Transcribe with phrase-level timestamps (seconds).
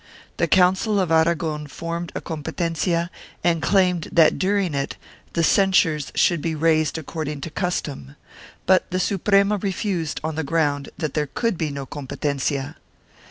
[0.37, 3.11] The Council of Aragori formed a competencia
[3.43, 4.97] and claimed that during it
[5.33, 8.15] the censures should be raised according to custom,
[8.65, 12.77] but the Suprema refused on the ground that there could be no competencia.